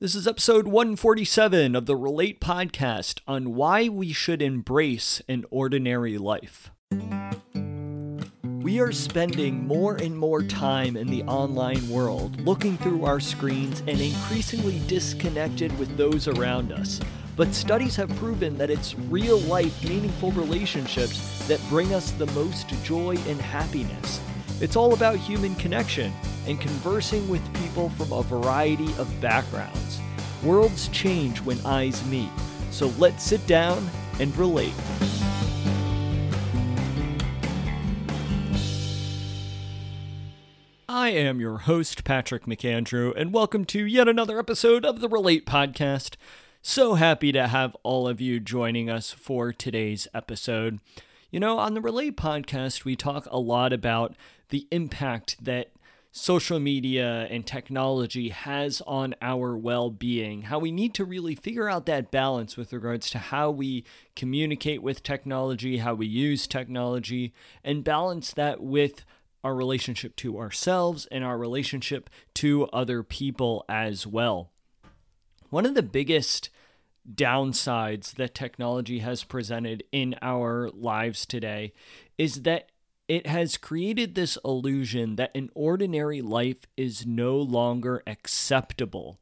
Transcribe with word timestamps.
This 0.00 0.14
is 0.14 0.28
episode 0.28 0.68
147 0.68 1.74
of 1.74 1.86
the 1.86 1.96
Relate 1.96 2.40
podcast 2.40 3.18
on 3.26 3.56
why 3.56 3.88
we 3.88 4.12
should 4.12 4.40
embrace 4.40 5.20
an 5.28 5.44
ordinary 5.50 6.16
life. 6.18 6.70
We 8.44 8.78
are 8.78 8.92
spending 8.92 9.66
more 9.66 9.96
and 9.96 10.16
more 10.16 10.44
time 10.44 10.96
in 10.96 11.08
the 11.08 11.24
online 11.24 11.88
world, 11.88 12.40
looking 12.42 12.76
through 12.76 13.06
our 13.06 13.18
screens 13.18 13.80
and 13.88 14.00
increasingly 14.00 14.80
disconnected 14.86 15.76
with 15.80 15.96
those 15.96 16.28
around 16.28 16.70
us. 16.70 17.00
But 17.34 17.52
studies 17.52 17.96
have 17.96 18.14
proven 18.18 18.56
that 18.56 18.70
it's 18.70 18.96
real 18.96 19.40
life, 19.40 19.82
meaningful 19.82 20.30
relationships 20.30 21.44
that 21.48 21.60
bring 21.68 21.92
us 21.92 22.12
the 22.12 22.26
most 22.26 22.68
joy 22.84 23.16
and 23.26 23.40
happiness. 23.40 24.20
It's 24.60 24.76
all 24.76 24.94
about 24.94 25.16
human 25.16 25.56
connection 25.56 26.12
and 26.46 26.60
conversing 26.60 27.28
with 27.28 27.42
people 27.54 27.90
from 27.90 28.12
a 28.12 28.22
variety 28.22 28.92
of 28.96 29.08
backgrounds. 29.20 29.87
Worlds 30.42 30.86
change 30.88 31.40
when 31.40 31.58
eyes 31.66 32.04
meet, 32.06 32.30
so 32.70 32.92
let's 32.96 33.24
sit 33.24 33.44
down 33.48 33.90
and 34.20 34.36
relate. 34.36 34.72
I 40.88 41.08
am 41.08 41.40
your 41.40 41.58
host, 41.58 42.04
Patrick 42.04 42.46
McAndrew, 42.46 43.14
and 43.16 43.32
welcome 43.32 43.64
to 43.66 43.84
yet 43.84 44.06
another 44.06 44.38
episode 44.38 44.84
of 44.84 45.00
the 45.00 45.08
Relate 45.08 45.44
Podcast. 45.44 46.14
So 46.62 46.94
happy 46.94 47.32
to 47.32 47.48
have 47.48 47.76
all 47.82 48.06
of 48.06 48.20
you 48.20 48.38
joining 48.38 48.88
us 48.88 49.10
for 49.10 49.52
today's 49.52 50.06
episode. 50.14 50.78
You 51.32 51.40
know, 51.40 51.58
on 51.58 51.74
the 51.74 51.80
Relate 51.80 52.16
Podcast, 52.16 52.84
we 52.84 52.94
talk 52.94 53.26
a 53.30 53.38
lot 53.38 53.72
about 53.72 54.14
the 54.50 54.68
impact 54.70 55.44
that 55.44 55.70
social 56.18 56.58
media 56.58 57.26
and 57.30 57.46
technology 57.46 58.30
has 58.30 58.82
on 58.86 59.14
our 59.22 59.56
well 59.56 59.90
being, 59.90 60.42
how 60.42 60.58
we 60.58 60.72
need 60.72 60.94
to 60.94 61.04
really 61.04 61.34
figure 61.34 61.68
out 61.68 61.86
that 61.86 62.10
balance 62.10 62.56
with 62.56 62.72
regards 62.72 63.08
to 63.10 63.18
how 63.18 63.50
we 63.50 63.84
communicate 64.16 64.82
with 64.82 65.02
technology, 65.02 65.78
how 65.78 65.94
we 65.94 66.06
use 66.06 66.46
technology, 66.46 67.32
and 67.62 67.84
balance 67.84 68.32
that 68.32 68.60
with 68.60 69.04
our 69.44 69.54
relationship 69.54 70.16
to 70.16 70.38
ourselves 70.38 71.06
and 71.06 71.22
our 71.24 71.38
relationship 71.38 72.10
to 72.34 72.66
other 72.66 73.02
people 73.02 73.64
as 73.68 74.06
well. 74.06 74.50
One 75.50 75.64
of 75.64 75.74
the 75.74 75.82
biggest 75.82 76.50
downsides 77.14 78.14
that 78.16 78.34
technology 78.34 78.98
has 78.98 79.24
presented 79.24 79.84
in 79.92 80.16
our 80.20 80.68
lives 80.70 81.24
today 81.24 81.72
is 82.18 82.42
that 82.42 82.70
it 83.08 83.26
has 83.26 83.56
created 83.56 84.14
this 84.14 84.36
illusion 84.44 85.16
that 85.16 85.34
an 85.34 85.50
ordinary 85.54 86.20
life 86.20 86.66
is 86.76 87.06
no 87.06 87.38
longer 87.38 88.02
acceptable. 88.06 89.18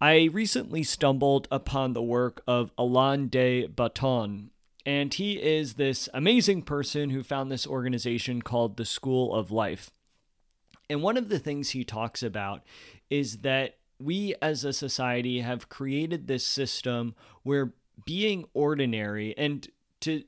I 0.00 0.28
recently 0.32 0.82
stumbled 0.84 1.48
upon 1.50 1.92
the 1.92 2.02
work 2.02 2.42
of 2.46 2.70
Alain 2.78 3.28
de 3.28 3.66
Botton, 3.66 4.50
and 4.86 5.12
he 5.12 5.42
is 5.42 5.74
this 5.74 6.08
amazing 6.14 6.62
person 6.62 7.10
who 7.10 7.22
found 7.22 7.50
this 7.50 7.66
organization 7.66 8.42
called 8.42 8.76
the 8.76 8.84
School 8.84 9.34
of 9.34 9.50
Life. 9.50 9.90
And 10.90 11.02
one 11.02 11.16
of 11.16 11.30
the 11.30 11.38
things 11.38 11.70
he 11.70 11.84
talks 11.84 12.22
about 12.22 12.62
is 13.10 13.38
that 13.38 13.78
we 13.98 14.34
as 14.40 14.62
a 14.62 14.72
society 14.72 15.40
have 15.40 15.68
created 15.68 16.26
this 16.26 16.46
system 16.46 17.14
where 17.42 17.72
being 18.06 18.44
ordinary 18.54 19.36
and 19.36 19.66
to 20.00 20.22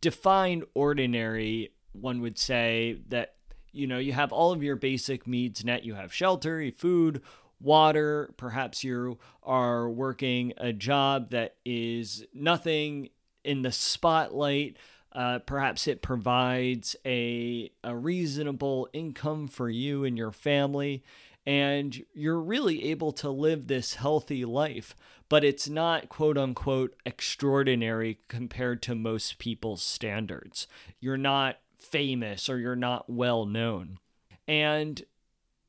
define 0.00 0.62
ordinary, 0.74 1.72
one 1.92 2.20
would 2.20 2.38
say 2.38 2.98
that 3.08 3.34
you 3.72 3.86
know 3.86 3.98
you 3.98 4.12
have 4.12 4.32
all 4.32 4.52
of 4.52 4.62
your 4.62 4.76
basic 4.76 5.26
needs 5.26 5.64
met. 5.64 5.84
You 5.84 5.94
have 5.94 6.12
shelter, 6.12 6.70
food, 6.76 7.22
water. 7.60 8.32
Perhaps 8.36 8.84
you 8.84 9.18
are 9.42 9.88
working 9.88 10.52
a 10.56 10.72
job 10.72 11.30
that 11.30 11.56
is 11.64 12.24
nothing 12.34 13.10
in 13.44 13.62
the 13.62 13.72
spotlight. 13.72 14.76
Uh, 15.12 15.38
perhaps 15.40 15.86
it 15.86 16.00
provides 16.00 16.96
a, 17.04 17.70
a 17.84 17.94
reasonable 17.94 18.88
income 18.94 19.46
for 19.46 19.68
you 19.68 20.04
and 20.04 20.16
your 20.16 20.32
family, 20.32 21.04
and 21.44 22.02
you're 22.14 22.40
really 22.40 22.84
able 22.90 23.12
to 23.12 23.28
live 23.28 23.66
this 23.66 23.94
healthy 23.94 24.44
life 24.44 24.96
but 25.32 25.44
it's 25.44 25.66
not 25.66 26.10
quote 26.10 26.36
unquote 26.36 26.94
extraordinary 27.06 28.18
compared 28.28 28.82
to 28.82 28.94
most 28.94 29.38
people's 29.38 29.80
standards. 29.80 30.66
You're 31.00 31.16
not 31.16 31.56
famous 31.78 32.50
or 32.50 32.58
you're 32.58 32.76
not 32.76 33.08
well 33.08 33.46
known. 33.46 33.98
And 34.46 35.02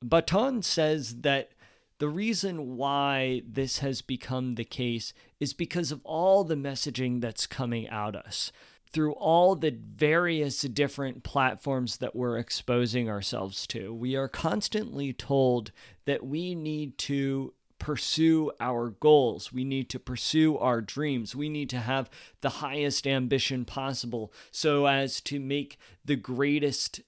Botton 0.02 0.64
says 0.64 1.22
that 1.22 1.52
the 2.00 2.10
reason 2.10 2.76
why 2.76 3.42
this 3.48 3.78
has 3.78 4.02
become 4.02 4.56
the 4.56 4.66
case 4.66 5.14
is 5.40 5.54
because 5.54 5.94
of 5.94 6.02
all 6.04 6.44
the 6.44 6.56
messaging 6.56 7.22
that's 7.22 7.48
coming 7.48 7.88
out 7.88 8.18
us 8.18 8.52
through 8.92 9.14
all 9.14 9.56
the 9.56 9.80
various 9.96 10.64
different 10.64 11.24
platforms 11.24 12.00
that 12.00 12.18
we're 12.18 12.38
exposing 12.38 13.10
ourselves 13.10 13.66
to. 13.68 13.94
We 13.94 14.18
are 14.18 14.28
constantly 14.28 15.14
told 15.14 15.72
that 16.04 16.26
we 16.26 16.54
need 16.54 16.98
to 16.98 17.54
pursue 17.84 18.50
our 18.62 18.92
goals. 18.92 19.52
We 19.52 19.66
need 19.66 19.90
to 19.90 20.00
pursue 20.00 20.58
our 20.58 20.80
dreams. 20.80 21.36
We 21.36 21.50
need 21.50 21.70
to 21.72 21.80
have 21.80 22.10
the 22.40 22.50
highest 22.50 23.06
ambition 23.06 23.66
possible 23.66 24.32
so 24.52 24.86
as 24.86 25.20
to 25.22 25.38
make 25.38 25.78
the 26.06 26.16
greatest 26.16 27.02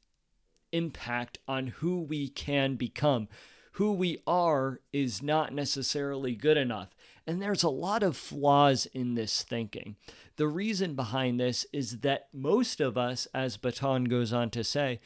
impact 0.74 1.38
on 1.48 1.68
who 1.68 2.02
we 2.02 2.28
can 2.28 2.76
become. 2.76 3.30
Who 3.74 3.94
we 3.94 4.18
are 4.28 4.82
is 4.92 5.24
not 5.24 5.54
necessarily 5.54 6.36
good 6.36 6.58
enough. 6.58 6.90
And 7.26 7.42
there's 7.42 7.64
a 7.64 7.70
lot 7.70 8.04
of 8.04 8.18
flaws 8.18 8.86
in 8.88 9.16
this 9.16 9.44
thinking. 9.44 9.96
The 10.36 10.48
reason 10.48 10.94
behind 10.94 11.40
this 11.40 11.66
is 11.72 12.00
that 12.00 12.28
most 12.34 12.82
of 12.82 12.98
us, 12.98 13.30
as 13.34 13.56
Botton 13.56 14.06
goes 14.06 14.34
on 14.34 14.50
to 14.50 14.64
say, 14.66 15.00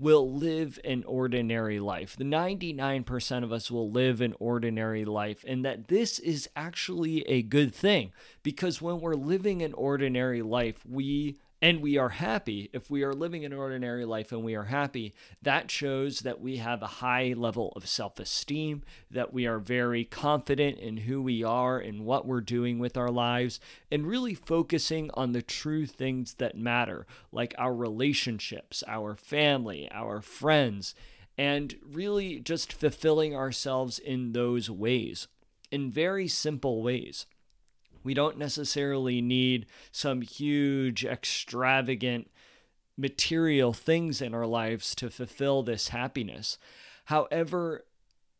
will 0.00 0.34
live 0.34 0.80
an 0.82 1.04
ordinary 1.04 1.78
life. 1.78 2.16
The 2.16 2.24
99% 2.24 3.44
of 3.44 3.52
us 3.52 3.70
will 3.70 3.90
live 3.90 4.22
an 4.22 4.34
ordinary 4.40 5.04
life, 5.04 5.44
and 5.46 5.64
that 5.64 5.88
this 5.88 6.18
is 6.18 6.48
actually 6.56 7.20
a 7.28 7.42
good 7.42 7.74
thing 7.74 8.12
because 8.42 8.80
when 8.80 9.00
we're 9.00 9.14
living 9.14 9.60
an 9.62 9.74
ordinary 9.74 10.40
life, 10.40 10.82
we 10.88 11.36
and 11.62 11.82
we 11.82 11.98
are 11.98 12.08
happy, 12.08 12.70
if 12.72 12.90
we 12.90 13.02
are 13.02 13.12
living 13.12 13.44
an 13.44 13.52
ordinary 13.52 14.06
life 14.06 14.32
and 14.32 14.42
we 14.42 14.54
are 14.54 14.64
happy, 14.64 15.12
that 15.42 15.70
shows 15.70 16.20
that 16.20 16.40
we 16.40 16.56
have 16.56 16.82
a 16.82 16.86
high 16.86 17.34
level 17.36 17.72
of 17.76 17.86
self 17.86 18.18
esteem, 18.18 18.82
that 19.10 19.32
we 19.32 19.46
are 19.46 19.58
very 19.58 20.04
confident 20.04 20.78
in 20.78 20.98
who 20.98 21.20
we 21.20 21.44
are 21.44 21.78
and 21.78 22.06
what 22.06 22.26
we're 22.26 22.40
doing 22.40 22.78
with 22.78 22.96
our 22.96 23.10
lives, 23.10 23.60
and 23.90 24.06
really 24.06 24.34
focusing 24.34 25.10
on 25.14 25.32
the 25.32 25.42
true 25.42 25.84
things 25.84 26.34
that 26.34 26.56
matter, 26.56 27.06
like 27.30 27.54
our 27.58 27.74
relationships, 27.74 28.82
our 28.88 29.14
family, 29.14 29.88
our 29.92 30.22
friends, 30.22 30.94
and 31.36 31.76
really 31.82 32.40
just 32.40 32.72
fulfilling 32.72 33.36
ourselves 33.36 33.98
in 33.98 34.32
those 34.32 34.70
ways, 34.70 35.28
in 35.70 35.90
very 35.90 36.26
simple 36.26 36.82
ways. 36.82 37.26
We 38.02 38.14
don't 38.14 38.38
necessarily 38.38 39.20
need 39.20 39.66
some 39.92 40.22
huge, 40.22 41.04
extravagant 41.04 42.30
material 42.96 43.72
things 43.72 44.20
in 44.20 44.34
our 44.34 44.46
lives 44.46 44.94
to 44.96 45.10
fulfill 45.10 45.62
this 45.62 45.88
happiness. 45.88 46.58
However, 47.06 47.84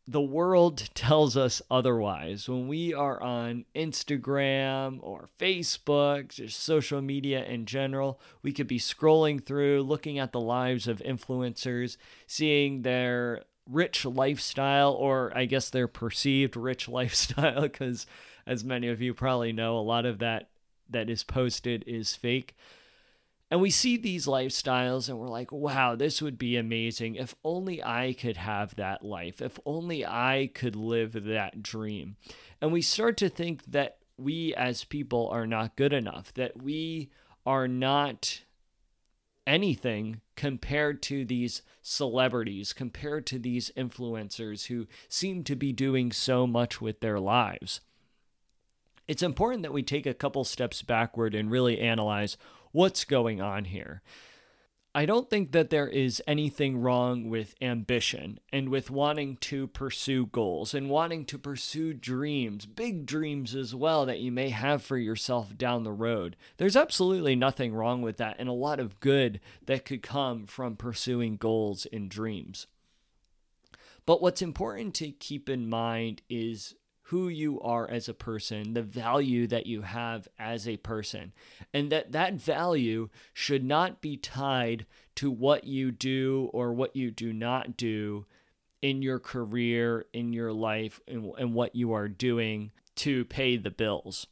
the 0.07 0.21
world 0.21 0.89
tells 0.93 1.37
us 1.37 1.61
otherwise. 1.69 2.47
When 2.47 2.67
we 2.67 2.93
are 2.93 3.21
on 3.21 3.65
Instagram 3.75 4.99
or 5.01 5.29
Facebook, 5.39 6.29
just 6.29 6.59
social 6.59 7.01
media 7.01 7.43
in 7.45 7.65
general, 7.65 8.19
we 8.41 8.51
could 8.51 8.67
be 8.67 8.79
scrolling 8.79 9.43
through, 9.43 9.83
looking 9.83 10.19
at 10.19 10.31
the 10.31 10.39
lives 10.39 10.87
of 10.87 10.99
influencers, 10.99 11.97
seeing 12.27 12.81
their 12.81 13.43
rich 13.69 14.05
lifestyle, 14.05 14.91
or 14.93 15.31
I 15.35 15.45
guess 15.45 15.69
their 15.69 15.87
perceived 15.87 16.55
rich 16.55 16.87
lifestyle, 16.89 17.61
because 17.61 18.05
as 18.45 18.63
many 18.63 18.87
of 18.87 19.01
you 19.01 19.13
probably 19.13 19.53
know, 19.53 19.77
a 19.77 19.79
lot 19.79 20.05
of 20.05 20.19
that 20.19 20.49
that 20.89 21.09
is 21.09 21.23
posted 21.23 21.83
is 21.87 22.15
fake. 22.15 22.55
And 23.49 23.59
we 23.59 23.69
see 23.69 23.97
these 23.97 24.27
lifestyles 24.27 25.09
and 25.09 25.19
we're 25.19 25.27
like, 25.27 25.51
wow, 25.51 25.95
this 25.95 26.21
would 26.21 26.37
be 26.37 26.55
amazing. 26.55 27.15
If 27.15 27.35
only 27.43 27.83
I 27.83 28.15
could 28.17 28.37
have 28.37 28.75
that 28.75 29.03
life. 29.03 29.41
If 29.41 29.59
only 29.65 30.05
I 30.05 30.49
could 30.53 30.75
live 30.75 31.25
that 31.25 31.61
dream. 31.61 32.15
And 32.61 32.71
we 32.71 32.81
start 32.81 33.17
to 33.17 33.29
think 33.29 33.65
that 33.65 33.97
we 34.17 34.55
as 34.55 34.85
people 34.85 35.27
are 35.29 35.45
not 35.45 35.75
good 35.75 35.91
enough, 35.91 36.33
that 36.35 36.61
we 36.61 37.11
are 37.45 37.67
not 37.67 38.41
anything 39.45 40.21
compared 40.37 41.01
to 41.01 41.25
these 41.25 41.61
celebrities, 41.81 42.71
compared 42.71 43.25
to 43.25 43.39
these 43.39 43.69
influencers 43.75 44.67
who 44.67 44.87
seem 45.09 45.43
to 45.43 45.55
be 45.57 45.73
doing 45.73 46.13
so 46.13 46.47
much 46.47 46.79
with 46.79 47.01
their 47.01 47.19
lives 47.19 47.81
it's 49.11 49.21
important 49.21 49.63
that 49.63 49.73
we 49.73 49.83
take 49.83 50.05
a 50.05 50.13
couple 50.13 50.45
steps 50.45 50.81
backward 50.83 51.35
and 51.35 51.51
really 51.51 51.81
analyze 51.81 52.37
what's 52.71 53.03
going 53.03 53.41
on 53.41 53.65
here. 53.65 54.01
I 54.95 55.05
don't 55.05 55.29
think 55.29 55.51
that 55.51 55.69
there 55.69 55.89
is 55.89 56.23
anything 56.25 56.77
wrong 56.77 57.29
with 57.29 57.53
ambition 57.61 58.39
and 58.53 58.69
with 58.69 58.89
wanting 58.89 59.35
to 59.41 59.67
pursue 59.67 60.27
goals 60.27 60.73
and 60.73 60.89
wanting 60.89 61.25
to 61.25 61.37
pursue 61.37 61.93
dreams, 61.93 62.65
big 62.65 63.05
dreams 63.05 63.53
as 63.53 63.75
well, 63.75 64.05
that 64.05 64.21
you 64.21 64.31
may 64.31 64.47
have 64.47 64.81
for 64.81 64.97
yourself 64.97 65.57
down 65.57 65.83
the 65.83 65.91
road. 65.91 66.37
There's 66.55 66.77
absolutely 66.77 67.35
nothing 67.35 67.73
wrong 67.73 68.01
with 68.01 68.15
that 68.15 68.37
and 68.39 68.47
a 68.47 68.53
lot 68.53 68.79
of 68.79 69.01
good 69.01 69.41
that 69.65 69.83
could 69.83 70.03
come 70.03 70.45
from 70.45 70.77
pursuing 70.77 71.35
goals 71.35 71.85
and 71.91 72.09
dreams. 72.09 72.65
But 74.05 74.21
what's 74.21 74.41
important 74.41 74.95
to 74.95 75.11
keep 75.11 75.49
in 75.49 75.67
mind 75.67 76.21
is 76.29 76.75
who 77.11 77.27
you 77.27 77.59
are 77.59 77.91
as 77.91 78.07
a 78.07 78.13
person, 78.13 78.73
the 78.73 78.81
value 78.81 79.45
that 79.45 79.65
you 79.65 79.81
have 79.81 80.29
as 80.39 80.65
a 80.65 80.77
person, 80.77 81.33
and 81.73 81.91
that 81.91 82.13
that 82.13 82.35
value 82.35 83.09
should 83.33 83.65
not 83.65 83.99
be 83.99 84.15
tied 84.15 84.85
to 85.13 85.29
what 85.29 85.65
you 85.65 85.91
do 85.91 86.49
or 86.53 86.71
what 86.71 86.95
you 86.95 87.11
do 87.11 87.33
not 87.33 87.75
do 87.75 88.25
in 88.81 89.01
your 89.01 89.19
career, 89.19 90.05
in 90.13 90.31
your 90.31 90.53
life, 90.53 91.01
and, 91.05 91.29
and 91.37 91.53
what 91.53 91.75
you 91.75 91.91
are 91.91 92.07
doing 92.07 92.71
to 92.95 93.25
pay 93.25 93.57
the 93.57 93.69
bills. 93.69 94.25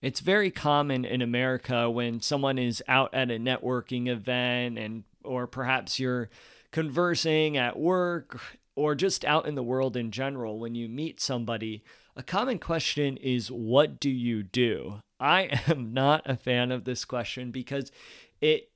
It's 0.00 0.20
very 0.20 0.52
common 0.52 1.04
in 1.04 1.20
America 1.20 1.90
when 1.90 2.20
someone 2.20 2.58
is 2.58 2.80
out 2.86 3.12
at 3.12 3.32
a 3.32 3.40
networking 3.40 4.06
event 4.06 4.78
and 4.78 5.02
or 5.24 5.48
perhaps 5.48 5.98
you're 5.98 6.30
conversing 6.70 7.56
at 7.56 7.76
work 7.76 8.40
or 8.78 8.94
just 8.94 9.24
out 9.24 9.46
in 9.48 9.56
the 9.56 9.62
world 9.62 9.96
in 9.96 10.12
general, 10.12 10.60
when 10.60 10.76
you 10.76 10.88
meet 10.88 11.20
somebody, 11.20 11.82
a 12.14 12.22
common 12.22 12.60
question 12.60 13.16
is, 13.16 13.50
What 13.50 13.98
do 13.98 14.08
you 14.08 14.44
do? 14.44 15.00
I 15.18 15.60
am 15.66 15.92
not 15.92 16.22
a 16.24 16.36
fan 16.36 16.70
of 16.70 16.84
this 16.84 17.04
question 17.04 17.50
because 17.50 17.90
it 18.40 18.70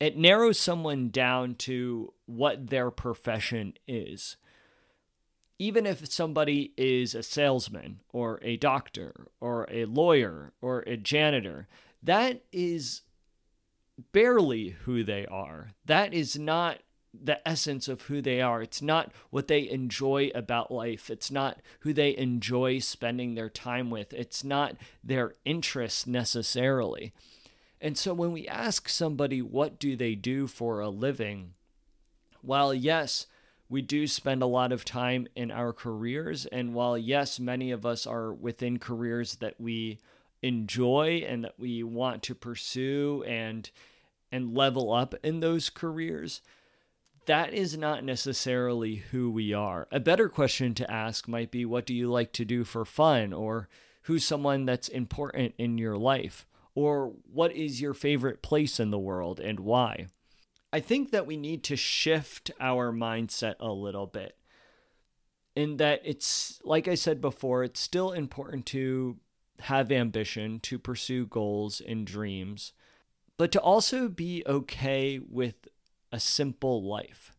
it 0.00 0.18
narrows 0.18 0.58
someone 0.58 1.10
down 1.10 1.54
to 1.54 2.12
what 2.26 2.70
their 2.70 2.90
profession 2.90 3.74
is. 3.86 4.36
Even 5.58 5.86
if 5.86 6.12
somebody 6.12 6.72
is 6.76 7.14
a 7.14 7.22
salesman 7.22 8.00
or 8.12 8.40
a 8.42 8.56
doctor 8.56 9.28
or 9.40 9.66
a 9.70 9.86
lawyer 9.86 10.52
or 10.60 10.80
a 10.80 10.96
janitor, 10.96 11.66
that 12.02 12.42
is 12.52 13.02
barely 14.12 14.70
who 14.84 15.02
they 15.02 15.24
are. 15.26 15.70
That 15.86 16.12
is 16.12 16.36
not 16.36 16.80
the 17.22 17.46
essence 17.46 17.88
of 17.88 18.02
who 18.02 18.20
they 18.20 18.40
are. 18.40 18.62
It's 18.62 18.82
not 18.82 19.12
what 19.30 19.48
they 19.48 19.68
enjoy 19.68 20.30
about 20.34 20.70
life. 20.70 21.10
It's 21.10 21.30
not 21.30 21.58
who 21.80 21.92
they 21.92 22.16
enjoy 22.16 22.78
spending 22.78 23.34
their 23.34 23.50
time 23.50 23.90
with. 23.90 24.12
It's 24.12 24.44
not 24.44 24.76
their 25.02 25.34
interests 25.44 26.06
necessarily. 26.06 27.12
And 27.80 27.96
so 27.96 28.14
when 28.14 28.32
we 28.32 28.48
ask 28.48 28.88
somebody 28.88 29.42
what 29.42 29.78
do 29.78 29.96
they 29.96 30.14
do 30.14 30.46
for 30.46 30.80
a 30.80 30.88
living, 30.88 31.54
while 32.40 32.72
yes, 32.72 33.26
we 33.68 33.82
do 33.82 34.06
spend 34.06 34.42
a 34.42 34.46
lot 34.46 34.72
of 34.72 34.84
time 34.84 35.26
in 35.34 35.50
our 35.50 35.72
careers 35.72 36.46
and 36.46 36.74
while 36.74 36.96
yes, 36.96 37.40
many 37.40 37.70
of 37.70 37.84
us 37.84 38.06
are 38.06 38.32
within 38.32 38.78
careers 38.78 39.36
that 39.36 39.60
we 39.60 39.98
enjoy 40.42 41.24
and 41.26 41.44
that 41.44 41.58
we 41.58 41.82
want 41.82 42.22
to 42.22 42.34
pursue 42.34 43.24
and 43.26 43.70
and 44.32 44.56
level 44.56 44.92
up 44.92 45.14
in 45.22 45.40
those 45.40 45.70
careers, 45.70 46.40
that 47.26 47.52
is 47.52 47.76
not 47.76 48.04
necessarily 48.04 48.96
who 48.96 49.30
we 49.30 49.52
are. 49.52 49.86
A 49.90 50.00
better 50.00 50.28
question 50.28 50.74
to 50.74 50.90
ask 50.90 51.28
might 51.28 51.50
be 51.50 51.64
what 51.64 51.86
do 51.86 51.94
you 51.94 52.10
like 52.10 52.32
to 52.34 52.44
do 52.44 52.64
for 52.64 52.84
fun 52.84 53.32
or 53.32 53.68
who's 54.02 54.24
someone 54.24 54.64
that's 54.64 54.88
important 54.88 55.54
in 55.58 55.78
your 55.78 55.96
life 55.96 56.46
or 56.74 57.12
what 57.32 57.52
is 57.52 57.80
your 57.80 57.94
favorite 57.94 58.42
place 58.42 58.78
in 58.78 58.90
the 58.90 58.98
world 58.98 59.40
and 59.40 59.60
why. 59.60 60.06
I 60.72 60.80
think 60.80 61.10
that 61.10 61.26
we 61.26 61.36
need 61.36 61.64
to 61.64 61.76
shift 61.76 62.50
our 62.60 62.92
mindset 62.92 63.54
a 63.58 63.72
little 63.72 64.06
bit. 64.06 64.36
In 65.56 65.78
that 65.78 66.02
it's 66.04 66.60
like 66.64 66.86
I 66.86 66.94
said 66.94 67.20
before, 67.20 67.64
it's 67.64 67.80
still 67.80 68.12
important 68.12 68.66
to 68.66 69.16
have 69.60 69.90
ambition, 69.90 70.60
to 70.60 70.78
pursue 70.78 71.26
goals 71.26 71.80
and 71.80 72.06
dreams, 72.06 72.74
but 73.38 73.50
to 73.52 73.60
also 73.60 74.08
be 74.08 74.42
okay 74.46 75.18
with 75.18 75.54
a 76.12 76.20
simple 76.20 76.82
life. 76.82 77.32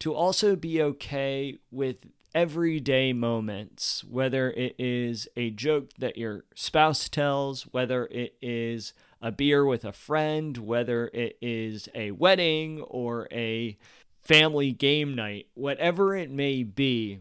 To 0.00 0.14
also 0.14 0.56
be 0.56 0.82
okay 0.82 1.58
with 1.70 1.96
everyday 2.34 3.14
moments, 3.14 4.04
whether 4.04 4.50
it 4.50 4.74
is 4.78 5.26
a 5.36 5.50
joke 5.50 5.90
that 5.98 6.18
your 6.18 6.44
spouse 6.54 7.08
tells, 7.08 7.62
whether 7.62 8.06
it 8.06 8.36
is 8.42 8.92
a 9.22 9.32
beer 9.32 9.64
with 9.64 9.86
a 9.86 9.92
friend, 9.92 10.58
whether 10.58 11.08
it 11.14 11.38
is 11.40 11.88
a 11.94 12.10
wedding 12.10 12.82
or 12.82 13.26
a 13.32 13.78
family 14.22 14.72
game 14.72 15.14
night, 15.14 15.46
whatever 15.54 16.14
it 16.14 16.30
may 16.30 16.62
be, 16.62 17.20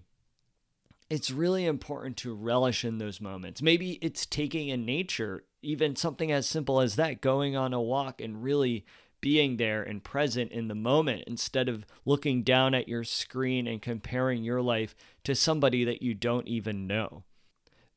it's 1.10 1.32
really 1.32 1.66
important 1.66 2.18
to 2.18 2.34
relish 2.34 2.84
in 2.84 2.98
those 2.98 3.22
moments. 3.22 3.62
Maybe 3.62 3.94
it's 4.02 4.26
taking 4.26 4.70
in 4.70 4.86
nature, 4.86 5.46
even 5.62 5.96
something 5.96 6.32
as 6.32 6.48
simple 6.48 6.82
as 6.82 6.98
that, 6.98 7.22
going 7.22 7.56
on 7.56 7.74
a 7.74 7.82
walk 7.82 8.20
and 8.20 8.44
really 8.44 8.86
being 9.22 9.58
there 9.58 9.82
and 9.82 10.04
present 10.04 10.52
in 10.52 10.68
the 10.68 10.76
moment 10.76 11.24
instead 11.28 11.68
of 11.68 11.86
looking 12.06 12.44
down 12.44 12.74
at 12.74 12.88
your 12.88 13.04
screen 13.04 13.68
and 13.68 13.82
comparing 13.82 14.44
your 14.44 14.62
life 14.62 14.96
to 15.24 15.36
somebody 15.36 15.84
that 15.84 16.02
you 16.02 16.14
don't 16.14 16.48
even 16.48 16.88
know. 16.88 17.24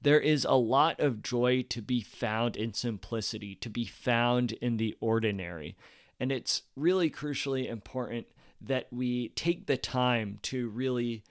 There 0.01 0.21
is 0.21 0.45
a 0.45 0.55
lot 0.55 1.01
of 1.01 1.23
joy 1.23 1.63
to 1.71 1.83
be 1.83 2.01
found 2.01 2.57
in 2.57 2.73
simplicity, 2.73 3.57
to 3.57 3.69
be 3.69 3.85
found 3.85 4.53
in 4.53 4.77
the 4.77 4.97
ordinary. 5.01 5.77
And 6.21 6.31
it's 6.31 6.63
really 6.77 7.11
crucially 7.11 7.69
important 7.69 8.27
that 8.61 8.87
we 8.91 9.31
take 9.31 9.67
the 9.67 9.77
time 9.77 10.39
to 10.43 10.69
really 10.69 11.25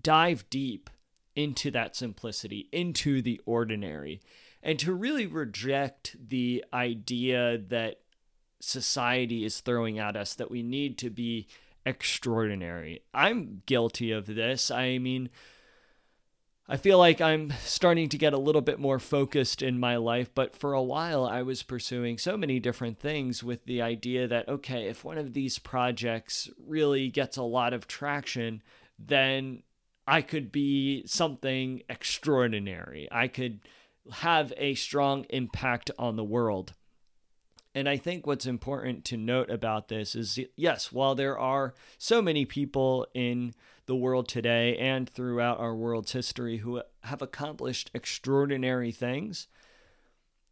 dive 0.00 0.48
deep 0.50 0.90
into 1.34 1.70
that 1.70 1.94
simplicity, 1.94 2.68
into 2.72 3.22
the 3.22 3.40
ordinary, 3.46 4.20
and 4.62 4.78
to 4.78 4.92
really 4.92 5.26
reject 5.26 6.16
the 6.28 6.64
idea 6.72 7.58
that 7.58 8.00
society 8.60 9.44
is 9.44 9.60
throwing 9.60 9.98
at 9.98 10.16
us 10.16 10.34
that 10.34 10.50
we 10.50 10.62
need 10.62 10.98
to 10.98 11.10
be 11.10 11.46
extraordinary. 11.86 13.02
I'm 13.14 13.62
guilty 13.66 14.12
of 14.12 14.26
this. 14.26 14.70
I 14.70 14.98
mean, 14.98 15.30
I 16.68 16.76
feel 16.76 16.98
like 16.98 17.20
I'm 17.20 17.50
starting 17.64 18.10
to 18.10 18.18
get 18.18 18.34
a 18.34 18.38
little 18.38 18.60
bit 18.60 18.78
more 18.78 18.98
focused 18.98 19.62
in 19.62 19.80
my 19.80 19.96
life, 19.96 20.30
but 20.34 20.54
for 20.54 20.74
a 20.74 20.82
while 20.82 21.24
I 21.24 21.40
was 21.40 21.62
pursuing 21.62 22.18
so 22.18 22.36
many 22.36 22.60
different 22.60 23.00
things 23.00 23.42
with 23.42 23.64
the 23.64 23.80
idea 23.80 24.28
that, 24.28 24.48
okay, 24.48 24.86
if 24.86 25.02
one 25.02 25.16
of 25.16 25.32
these 25.32 25.58
projects 25.58 26.50
really 26.66 27.08
gets 27.08 27.38
a 27.38 27.42
lot 27.42 27.72
of 27.72 27.88
traction, 27.88 28.62
then 28.98 29.62
I 30.06 30.20
could 30.20 30.52
be 30.52 31.06
something 31.06 31.82
extraordinary. 31.88 33.08
I 33.10 33.28
could 33.28 33.60
have 34.10 34.52
a 34.58 34.74
strong 34.74 35.24
impact 35.30 35.90
on 35.98 36.16
the 36.16 36.24
world. 36.24 36.74
And 37.74 37.88
I 37.88 37.96
think 37.96 38.26
what's 38.26 38.46
important 38.46 39.04
to 39.06 39.16
note 39.16 39.50
about 39.50 39.88
this 39.88 40.14
is 40.14 40.40
yes, 40.56 40.90
while 40.90 41.14
there 41.14 41.38
are 41.38 41.74
so 41.98 42.20
many 42.22 42.44
people 42.44 43.06
in 43.14 43.54
the 43.86 43.96
world 43.96 44.28
today 44.28 44.76
and 44.76 45.08
throughout 45.08 45.60
our 45.60 45.74
world's 45.74 46.12
history 46.12 46.58
who 46.58 46.82
have 47.04 47.22
accomplished 47.22 47.90
extraordinary 47.94 48.90
things, 48.90 49.48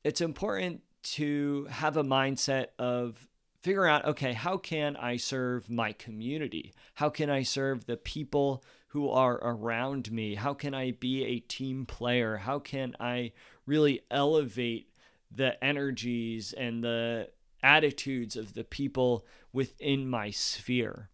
it's 0.05 0.21
important 0.21 0.83
to 1.03 1.67
have 1.71 1.97
a 1.97 2.05
mindset 2.05 2.67
of 2.79 3.29
figuring 3.63 3.91
out 3.91 4.05
okay, 4.05 4.33
how 4.33 4.57
can 4.57 4.97
I 4.97 5.17
serve 5.17 5.69
my 5.69 5.93
community? 5.93 6.73
How 6.95 7.09
can 7.09 7.31
I 7.31 7.43
serve 7.43 7.87
the 7.87 7.97
people 7.97 8.63
who 8.89 9.11
are 9.11 9.35
around 9.43 10.13
me? 10.13 10.37
How 10.37 10.55
can 10.55 10.75
I 10.75 10.93
be 10.93 11.25
a 11.25 11.41
team 11.41 11.87
player? 11.87 12.37
How 12.37 12.59
can 12.59 12.95
I 13.01 13.33
really 13.67 14.03
elevate 14.11 14.89
the 15.31 15.63
energies 15.63 16.53
and 16.53 16.83
the 16.83 17.29
attitudes 17.63 18.37
of 18.37 18.55
the 18.55 18.65
people 18.65 19.27
within 19.53 20.09
my 20.09 20.31
sphere. 20.31 21.11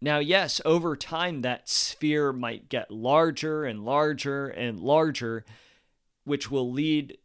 Now, 0.00 0.18
yes, 0.18 0.60
over 0.64 0.96
time, 0.96 1.42
that 1.42 1.68
sphere 1.68 2.32
might 2.32 2.68
get 2.68 2.90
larger 2.90 3.64
and 3.64 3.84
larger 3.84 4.48
and 4.48 4.78
larger, 4.80 5.44
which 6.24 6.50
will 6.50 6.70
lead 6.70 7.18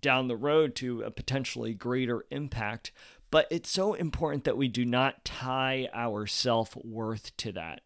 down 0.00 0.28
the 0.28 0.36
road 0.36 0.74
to 0.76 1.02
a 1.02 1.10
potentially 1.10 1.74
greater 1.74 2.24
impact. 2.30 2.92
But 3.30 3.46
it's 3.50 3.70
so 3.70 3.94
important 3.94 4.44
that 4.44 4.56
we 4.56 4.68
do 4.68 4.84
not 4.84 5.24
tie 5.24 5.88
our 5.92 6.26
self 6.26 6.76
worth 6.76 7.36
to 7.38 7.52
that. 7.52 7.82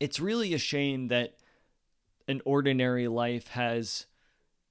It's 0.00 0.20
really 0.20 0.54
a 0.54 0.58
shame 0.58 1.08
that 1.08 1.36
an 2.26 2.40
ordinary 2.44 3.08
life 3.08 3.48
has 3.48 4.06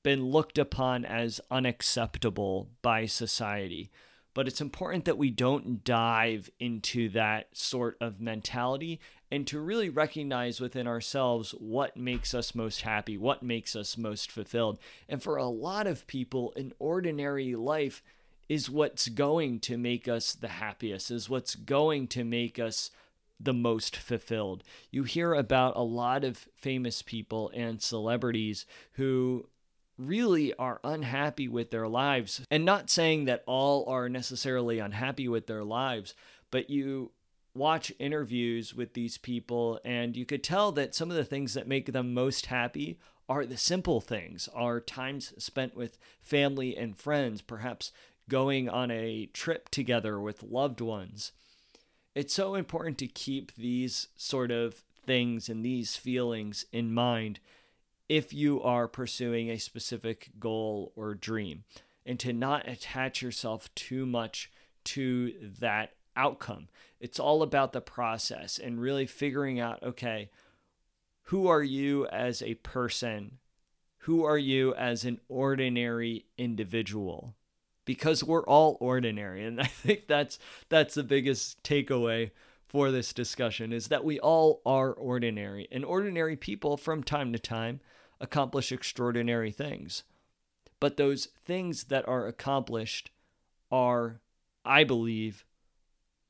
been 0.04 0.26
looked 0.26 0.58
upon 0.58 1.06
as 1.06 1.42
unacceptable 1.52 2.70
by 2.82 3.06
society. 3.06 3.90
But 4.34 4.48
it's 4.48 4.62
important 4.62 5.06
that 5.06 5.18
we 5.18 5.32
don't 5.32 5.84
dive 5.84 6.50
into 6.60 7.10
that 7.10 7.58
sort 7.58 7.98
of 8.00 8.22
mentality 8.22 9.00
and 9.32 9.46
to 9.48 9.60
really 9.60 9.90
recognize 9.90 10.62
within 10.62 10.88
ourselves 10.88 11.52
what 11.52 11.98
makes 11.98 12.34
us 12.34 12.56
most 12.56 12.82
happy, 12.82 13.18
what 13.18 13.44
makes 13.44 13.76
us 13.76 13.98
most 13.98 14.32
fulfilled. 14.32 14.80
And 15.08 15.22
for 15.22 15.38
a 15.38 15.48
lot 15.48 15.88
of 15.88 16.08
people, 16.08 16.54
an 16.56 16.74
ordinary 16.80 17.56
life 17.56 18.02
is 18.48 18.70
what's 18.70 19.10
going 19.10 19.60
to 19.60 19.78
make 19.78 20.08
us 20.08 20.34
the 20.34 20.48
happiest, 20.48 21.12
is 21.12 21.30
what's 21.30 21.56
going 21.56 22.08
to 22.08 22.24
make 22.24 22.58
us 22.58 22.92
the 23.40 23.54
most 23.54 23.96
fulfilled. 23.96 24.64
You 24.92 25.04
hear 25.04 25.34
about 25.34 25.76
a 25.76 25.84
lot 25.84 26.24
of 26.24 26.48
famous 26.56 27.02
people 27.02 27.52
and 27.54 27.82
celebrities 27.82 28.66
who 28.94 29.48
really 30.00 30.54
are 30.56 30.80
unhappy 30.84 31.48
with 31.48 31.72
their 31.72 31.88
lives. 31.88 32.42
And 32.50 32.66
not 32.66 32.90
saying 32.90 33.26
that 33.26 33.44
all 33.46 33.86
are 33.88 34.10
necessarily 34.10 34.80
unhappy 34.80 35.28
with 35.28 35.48
their 35.48 35.64
lives, 35.64 36.16
but 36.50 36.70
you 36.70 37.12
watch 37.54 37.92
interviews 38.00 38.74
with 38.74 38.94
these 38.94 39.18
people 39.18 39.80
and 39.84 40.16
you 40.16 40.26
could 40.26 40.44
tell 40.44 40.72
that 40.72 40.96
some 40.96 41.12
of 41.12 41.18
the 41.18 41.26
things 41.26 41.54
that 41.54 41.68
make 41.68 41.92
them 41.92 42.14
most 42.14 42.46
happy 42.46 42.98
are 43.28 43.46
the 43.46 43.58
simple 43.58 44.02
things, 44.02 44.50
are 44.56 44.80
times 44.80 45.34
spent 45.38 45.76
with 45.76 46.00
family 46.22 46.76
and 46.76 46.98
friends, 46.98 47.42
perhaps 47.42 47.92
going 48.28 48.68
on 48.68 48.90
a 48.90 49.28
trip 49.28 49.70
together 49.70 50.20
with 50.20 50.42
loved 50.42 50.82
ones. 50.82 51.32
It's 52.16 52.34
so 52.34 52.56
important 52.56 52.98
to 53.00 53.08
keep 53.08 53.54
these 53.56 54.08
sort 54.16 54.50
of 54.50 54.84
things 55.06 55.48
and 55.48 55.64
these 55.64 55.96
feelings 55.96 56.66
in 56.72 56.94
mind 56.94 57.40
if 58.10 58.34
you 58.34 58.62
are 58.64 58.88
pursuing 58.88 59.50
a 59.50 59.60
specific 59.60 60.32
goal 60.40 60.92
or 60.96 61.14
dream 61.14 61.64
and 62.06 62.20
to 62.20 62.34
not 62.34 62.68
attach 62.68 63.22
yourself 63.22 63.74
too 63.76 64.06
much 64.06 64.52
to 64.84 65.32
that 65.60 65.94
outcome. 66.16 66.68
It's 67.00 67.20
all 67.20 67.44
about 67.44 67.72
the 67.72 67.82
process 67.82 68.58
and 68.58 68.82
really 68.82 69.06
figuring 69.06 69.60
out 69.60 69.82
okay, 69.84 70.32
who 71.24 71.48
are 71.48 71.64
you 71.64 72.08
as 72.08 72.42
a 72.42 72.56
person? 72.56 73.38
Who 74.00 74.24
are 74.24 74.38
you 74.38 74.74
as 74.74 75.06
an 75.06 75.20
ordinary 75.30 76.26
individual? 76.38 77.36
Because 77.86 78.24
we're 78.24 78.46
all 78.46 78.78
ordinary 78.80 79.46
and 79.46 79.62
I 79.62 79.66
think 79.66 80.08
that's 80.08 80.40
that's 80.68 80.96
the 80.96 81.04
biggest 81.04 81.62
takeaway 81.64 82.32
for 82.68 82.92
this 82.92 83.14
discussion 83.14 83.74
is 83.74 83.88
that 83.88 84.04
we 84.04 84.20
all 84.20 84.62
are 84.66 84.94
ordinary 84.94 85.68
and 85.72 85.84
ordinary 85.86 86.36
people 86.36 86.78
from 86.78 87.04
time 87.04 87.34
to 87.34 87.40
time 87.40 87.80
accomplish 88.22 88.72
extraordinary 88.72 89.52
things. 89.52 90.04
But 90.80 90.98
those 90.98 91.28
things 91.46 91.86
that 91.86 92.08
are 92.08 92.28
accomplished 92.28 93.12
are, 93.72 94.22
I 94.64 94.84
believe, 94.84 95.46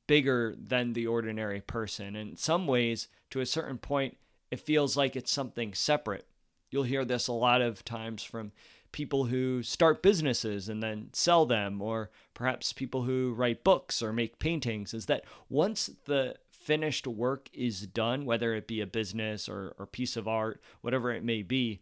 bigger 0.06 0.54
than 0.58 0.92
the 0.92 1.06
ordinary 1.06 1.60
person. 1.60 2.16
In 2.16 2.36
some 2.36 2.66
ways, 2.66 3.08
to 3.30 3.40
a 3.40 3.46
certain 3.46 3.78
point, 3.78 4.16
it 4.50 4.60
feels 4.60 4.96
like 4.96 5.14
it's 5.14 5.30
something 5.30 5.72
separate. 5.72 6.26
You'll 6.70 6.82
hear 6.82 7.04
this 7.04 7.28
a 7.28 7.32
lot 7.32 7.62
of 7.62 7.84
times 7.84 8.22
from 8.24 8.52
people 8.92 9.26
who 9.26 9.62
start 9.62 10.02
businesses 10.02 10.68
and 10.68 10.82
then 10.82 11.10
sell 11.12 11.46
them, 11.46 11.80
or 11.80 12.10
perhaps 12.34 12.72
people 12.72 13.02
who 13.02 13.32
write 13.32 13.62
books 13.62 14.02
or 14.02 14.12
make 14.12 14.40
paintings, 14.40 14.92
is 14.92 15.06
that 15.06 15.24
once 15.48 15.90
the 16.06 16.34
finished 16.60 17.06
work 17.06 17.48
is 17.52 17.86
done, 17.86 18.24
whether 18.24 18.54
it 18.54 18.68
be 18.68 18.80
a 18.80 18.86
business 18.86 19.48
or, 19.48 19.74
or 19.78 19.86
piece 19.86 20.16
of 20.16 20.28
art, 20.28 20.60
whatever 20.82 21.10
it 21.10 21.24
may 21.24 21.42
be, 21.42 21.80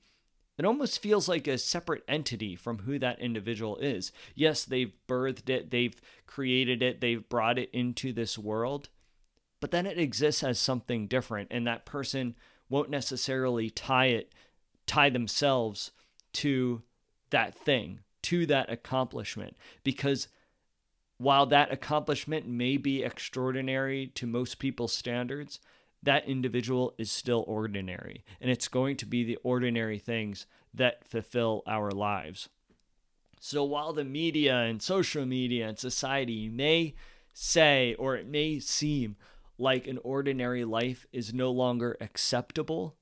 it 0.57 0.65
almost 0.65 1.01
feels 1.01 1.29
like 1.29 1.47
a 1.47 1.59
separate 1.59 2.03
entity 2.09 2.57
from 2.57 2.79
who 2.79 2.99
that 2.99 3.21
individual 3.21 3.77
is. 3.77 4.13
Yes, 4.35 4.65
they've 4.65 4.93
birthed 5.09 5.49
it, 5.49 5.71
they've 5.71 6.01
created 6.27 6.83
it, 6.83 7.01
they've 7.01 7.29
brought 7.29 7.59
it 7.59 7.71
into 7.73 8.13
this 8.13 8.37
world, 8.37 8.89
but 9.61 9.71
then 9.71 9.87
it 9.87 9.99
exists 9.99 10.43
as 10.43 10.59
something 10.59 11.07
different, 11.07 11.49
and 11.51 11.67
that 11.67 11.87
person 11.87 12.35
won't 12.69 12.91
necessarily 12.91 13.71
tie 13.71 14.07
it, 14.07 14.33
tie 14.87 15.11
themselves 15.11 15.93
to 16.33 16.83
that 17.31 17.55
thing, 17.55 18.01
to 18.23 18.47
that 18.47 18.71
accomplishment, 18.71 19.57
because 19.85 20.29
while 21.19 21.47
that 21.47 21.73
accomplishment 21.73 22.49
may 22.49 22.77
be 22.77 23.03
extraordinary 23.03 24.07
to 24.15 24.27
most 24.27 24.59
people's 24.59 24.93
standards, 24.93 25.61
that 26.03 26.29
individual 26.29 26.95
is 26.97 27.11
still 27.11 27.45
ordinary. 27.49 28.25
And 28.41 28.51
it's 28.51 28.69
going 28.69 28.97
to 28.99 29.07
be 29.07 29.25
the 29.25 29.39
ordinary 29.43 29.99
things 29.99 30.47
that 30.73 31.05
fulfill 31.05 31.63
our 31.67 31.91
lives. 31.91 32.49
So 33.41 33.65
while 33.65 33.93
the 33.93 34.05
media 34.05 34.57
and 34.59 34.81
social 34.81 35.27
media 35.27 35.69
and 35.69 35.79
society 35.79 36.49
may 36.49 36.95
say, 37.33 37.95
or 37.99 38.17
it 38.17 38.27
may 38.27 38.61
seem 38.61 39.17
like 39.59 39.87
an 39.87 39.99
ordinary 40.05 40.65
life 40.65 41.07
is 41.13 41.35
no 41.35 41.51
longer 41.51 41.97
acceptable, 42.01 42.97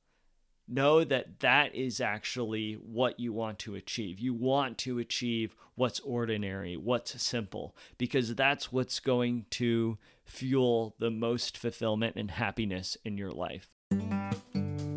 know 0.68 1.04
that 1.04 1.40
that 1.40 1.74
is 1.74 2.00
actually 2.00 2.74
what 2.74 3.20
you 3.20 3.32
want 3.32 3.58
to 3.60 3.74
achieve. 3.74 4.18
You 4.18 4.34
want 4.34 4.78
to 4.78 4.98
achieve 4.98 5.54
what's 5.74 6.00
ordinary, 6.00 6.76
what's 6.76 7.22
simple, 7.22 7.76
because 7.98 8.34
that's 8.34 8.72
what's 8.72 9.00
going 9.00 9.46
to 9.50 9.98
fuel 10.24 10.94
the 10.98 11.10
most 11.10 11.56
fulfillment 11.56 12.16
and 12.16 12.30
happiness 12.32 12.96
in 13.04 13.16
your 13.16 13.30
life. 13.30 13.68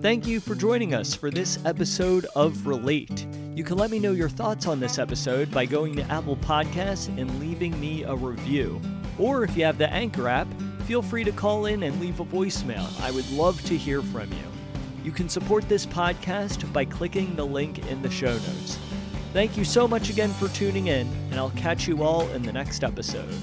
Thank 0.01 0.25
you 0.25 0.39
for 0.39 0.55
joining 0.55 0.93
us 0.93 1.13
for 1.13 1.29
this 1.29 1.59
episode 1.65 2.25
of 2.35 2.65
Relate. 2.65 3.27
You 3.53 3.65
can 3.65 3.77
let 3.77 3.91
me 3.91 3.99
know 3.99 4.13
your 4.13 4.29
thoughts 4.29 4.65
on 4.65 4.79
this 4.79 4.97
episode 4.97 5.51
by 5.51 5.65
going 5.65 5.95
to 5.97 6.03
Apple 6.03 6.37
Podcasts 6.37 7.09
and 7.19 7.39
leaving 7.39 7.77
me 7.79 8.03
a 8.03 8.15
review. 8.15 8.81
Or 9.17 9.43
if 9.43 9.57
you 9.57 9.65
have 9.65 9.77
the 9.77 9.91
Anchor 9.91 10.29
app, 10.29 10.47
feel 10.85 11.01
free 11.01 11.25
to 11.25 11.33
call 11.33 11.65
in 11.65 11.83
and 11.83 11.99
leave 11.99 12.21
a 12.21 12.25
voicemail. 12.25 12.87
I 13.01 13.11
would 13.11 13.29
love 13.31 13.61
to 13.65 13.77
hear 13.77 14.01
from 14.01 14.31
you. 14.31 14.58
You 15.09 15.15
can 15.15 15.27
support 15.27 15.67
this 15.67 15.87
podcast 15.87 16.71
by 16.71 16.85
clicking 16.85 17.35
the 17.35 17.43
link 17.43 17.79
in 17.89 18.03
the 18.03 18.11
show 18.11 18.31
notes. 18.31 18.77
Thank 19.33 19.57
you 19.57 19.65
so 19.65 19.87
much 19.87 20.11
again 20.11 20.29
for 20.33 20.49
tuning 20.49 20.85
in, 20.85 21.07
and 21.31 21.39
I'll 21.39 21.49
catch 21.49 21.87
you 21.87 22.03
all 22.03 22.29
in 22.29 22.43
the 22.43 22.53
next 22.53 22.83
episode. 22.83 23.33